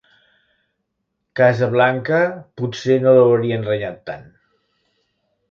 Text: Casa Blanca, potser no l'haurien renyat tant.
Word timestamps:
Casa 1.39 1.69
Blanca, 1.75 2.21
potser 2.63 2.97
no 3.05 3.15
l'haurien 3.19 3.69
renyat 3.71 4.03
tant. 4.13 4.27